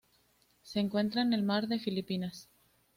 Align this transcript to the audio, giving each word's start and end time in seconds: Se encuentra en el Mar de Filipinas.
Se 0.63 0.79
encuentra 0.79 1.21
en 1.21 1.31
el 1.31 1.43
Mar 1.43 1.67
de 1.67 1.77
Filipinas. 1.77 2.49